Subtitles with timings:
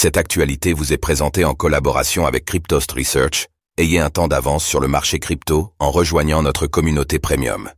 [0.00, 3.48] Cette actualité vous est présentée en collaboration avec Cryptost Research.
[3.78, 7.68] Ayez un temps d'avance sur le marché crypto en rejoignant notre communauté premium.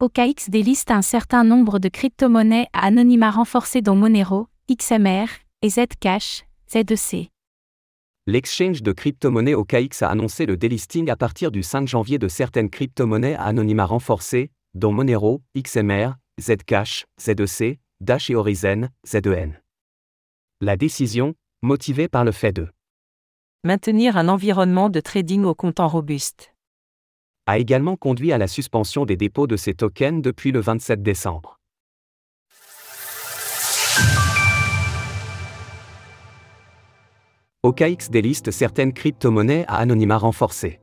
[0.00, 5.28] OKX déliste un certain nombre de crypto-monnaies à anonymat renforcé dont Monero, XMR
[5.62, 7.28] et Zcash, Z2C.
[8.26, 12.68] L'exchange de crypto-monnaies OKX a annoncé le délisting à partir du 5 janvier de certaines
[12.68, 19.58] crypto-monnaies à anonymat renforcé, dont Monero, XMR, Zcash, Z2C, Dash et Horizon, ZEN.
[20.60, 22.66] La décision, motivée par le fait de
[23.62, 26.52] maintenir un environnement de trading au comptant robuste,
[27.46, 31.60] a également conduit à la suspension des dépôts de ces tokens depuis le 27 décembre.
[37.62, 40.80] OKX déliste certaines crypto-monnaies à anonymat renforcé.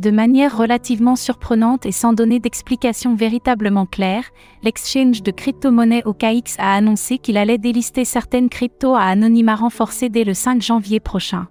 [0.00, 4.24] De manière relativement surprenante et sans donner d'explication véritablement claire,
[4.62, 10.24] l'exchange de crypto-monnaies OKX a annoncé qu'il allait délister certaines cryptos à anonymat renforcé dès
[10.24, 11.48] le 5 janvier prochain.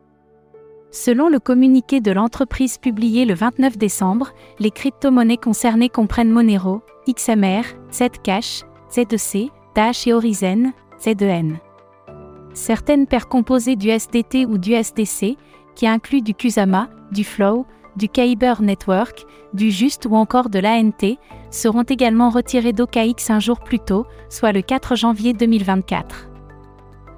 [0.90, 7.62] Selon le communiqué de l'entreprise publié le 29 décembre, les crypto-monnaies concernées comprennent Monero, XMR,
[7.94, 11.58] Zcash, Z2C, Dash et Horizon, Z2N.
[12.56, 15.38] Certaines paires composées du SDT ou du SDC,
[15.76, 17.68] qui incluent du Kusama, du Flow,
[18.00, 21.18] du Kyber Network, du Just ou encore de l'ANT,
[21.52, 26.30] seront également retirés d'OKX un jour plus tôt, soit le 4 janvier 2024.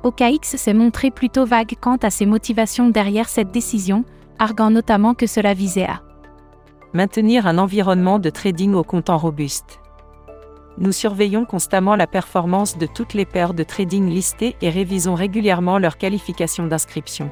[0.04, 4.04] OKX s'est montré plutôt vague quant à ses motivations derrière cette décision,
[4.40, 6.02] arguant notamment que cela visait à
[6.94, 9.80] maintenir un environnement de trading au comptant robuste.
[10.78, 15.78] Nous surveillons constamment la performance de toutes les paires de trading listées et révisons régulièrement
[15.78, 17.30] leur qualification d'inscription.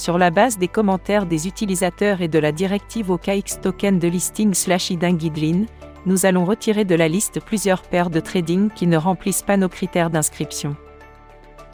[0.00, 4.54] Sur la base des commentaires des utilisateurs et de la directive OKX token de listing
[4.54, 5.66] slash Guideline,
[6.06, 9.68] nous allons retirer de la liste plusieurs paires de trading qui ne remplissent pas nos
[9.68, 10.74] critères d'inscription.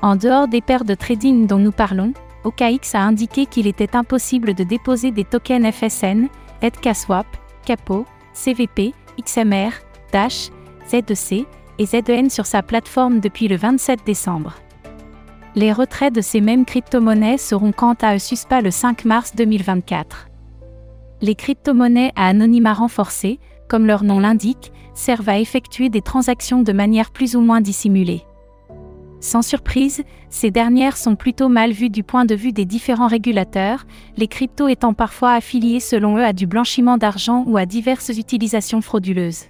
[0.02, 4.54] En dehors des paires de trading dont nous parlons, OKX a indiqué qu'il était impossible
[4.54, 6.26] de déposer des tokens FSN,
[6.62, 7.28] EdkaSwap,
[7.64, 9.70] Capo, CVP, XMR,
[10.12, 10.50] Dash,
[10.90, 11.46] Z2C
[11.78, 14.54] et ZEN sur sa plateforme depuis le 27 décembre.
[15.58, 20.28] Les retraits de ces mêmes crypto-monnaies seront quant à eux suspens le 5 mars 2024.
[21.22, 26.74] Les crypto-monnaies à anonymat renforcé, comme leur nom l'indique, servent à effectuer des transactions de
[26.74, 28.22] manière plus ou moins dissimulée.
[29.20, 33.86] Sans surprise, ces dernières sont plutôt mal vues du point de vue des différents régulateurs,
[34.18, 38.82] les cryptos étant parfois affiliés selon eux à du blanchiment d'argent ou à diverses utilisations
[38.82, 39.46] frauduleuses.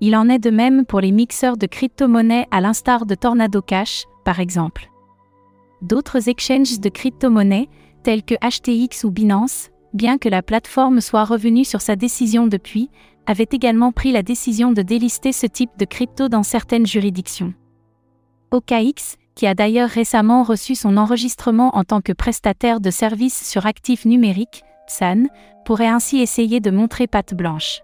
[0.00, 4.06] Il en est de même pour les mixeurs de crypto-monnaies à l'instar de Tornado Cash,
[4.24, 4.90] par exemple.
[5.84, 7.68] D'autres exchanges de crypto-monnaies,
[8.04, 12.88] tels que HTX ou Binance, bien que la plateforme soit revenue sur sa décision depuis,
[13.26, 17.52] avaient également pris la décision de délister ce type de crypto dans certaines juridictions.
[18.50, 23.66] OKX, qui a d'ailleurs récemment reçu son enregistrement en tant que prestataire de services sur
[23.66, 25.24] actifs numériques, SAN,
[25.66, 27.82] pourrait ainsi essayer de montrer patte blanche.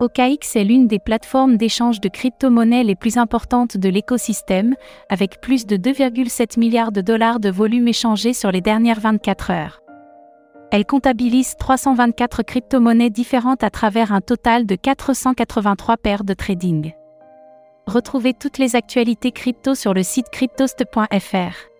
[0.00, 4.74] OKX est l'une des plateformes d'échange de crypto-monnaies les plus importantes de l'écosystème,
[5.10, 9.82] avec plus de 2,7 milliards de dollars de volume échangé sur les dernières 24 heures.
[10.72, 16.94] Elle comptabilise 324 crypto-monnaies différentes à travers un total de 483 paires de trading.
[17.86, 21.70] Retrouvez toutes les actualités crypto sur le site cryptost.fr.